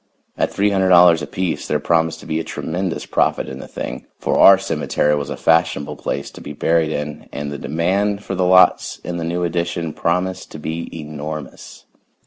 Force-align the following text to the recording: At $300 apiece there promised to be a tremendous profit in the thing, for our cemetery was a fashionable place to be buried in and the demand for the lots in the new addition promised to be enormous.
At 0.35 0.49
$300 0.51 1.21
apiece 1.21 1.67
there 1.67 1.79
promised 1.79 2.19
to 2.21 2.25
be 2.25 2.39
a 2.39 2.43
tremendous 2.43 3.05
profit 3.05 3.47
in 3.47 3.59
the 3.59 3.67
thing, 3.67 4.07
for 4.17 4.39
our 4.39 4.57
cemetery 4.57 5.13
was 5.13 5.29
a 5.29 5.37
fashionable 5.37 5.95
place 5.95 6.31
to 6.31 6.41
be 6.41 6.53
buried 6.53 6.91
in 6.91 7.29
and 7.31 7.51
the 7.51 7.59
demand 7.59 8.23
for 8.23 8.33
the 8.33 8.41
lots 8.43 8.97
in 9.03 9.17
the 9.17 9.23
new 9.23 9.43
addition 9.43 9.93
promised 9.93 10.49
to 10.53 10.57
be 10.57 10.89
enormous. 10.91 11.85